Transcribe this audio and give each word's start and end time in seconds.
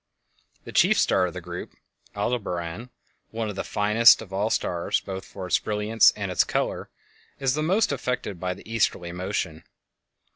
The 0.63 0.71
chief 0.71 0.97
star 0.97 1.27
of 1.27 1.35
the 1.35 1.41
group, 1.41 1.75
Aldebaran, 2.15 2.89
one 3.29 3.51
of 3.51 3.55
the 3.55 3.63
finest 3.63 4.19
of 4.23 4.33
all 4.33 4.49
stars 4.49 4.99
both 4.99 5.23
for 5.23 5.45
its 5.45 5.59
brilliance 5.59 6.11
and 6.15 6.31
its 6.31 6.43
color, 6.43 6.89
is 7.39 7.53
the 7.53 7.61
most 7.61 7.91
affected 7.91 8.39
by 8.39 8.55
the 8.55 8.67
easterly 8.67 9.11
motion. 9.11 9.63